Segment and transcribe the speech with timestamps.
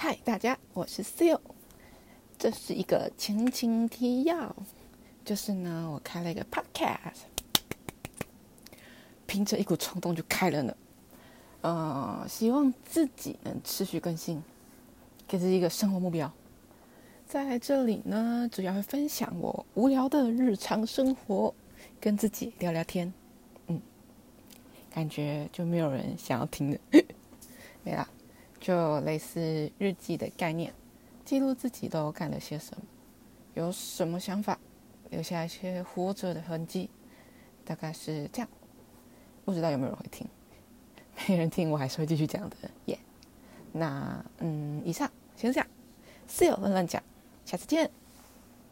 [0.00, 1.40] 嗨，大家，我是 Seal，
[2.38, 4.54] 这是一个前情提要，
[5.24, 7.22] 就是呢，我开了一个 Podcast，
[9.26, 10.76] 凭着一股冲动就开了呢，
[11.62, 14.40] 呃，希望自己能持续更新，
[15.26, 16.32] 给自己一个生活目标，
[17.26, 21.52] 在这里呢，主要会分享我无聊的日常生活，
[22.00, 23.12] 跟自己聊聊天，
[23.66, 23.82] 嗯，
[24.92, 26.78] 感觉就没有人想要听的，
[27.82, 28.08] 没啦。
[28.68, 30.70] 就类似日记的概念，
[31.24, 32.82] 记录自己都干了些什么，
[33.54, 34.58] 有什么想法，
[35.08, 36.90] 留下一些活着的痕迹，
[37.64, 38.48] 大概是这样。
[39.46, 40.28] 不知道有没有人会听？
[41.26, 42.98] 没人听，我还是会继续讲的耶。
[43.72, 45.66] 那嗯，以上先这样，
[46.26, 47.02] 室友乱乱讲，
[47.46, 47.90] 下次见。